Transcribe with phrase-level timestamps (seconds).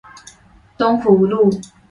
[0.79, 1.51] 東湖路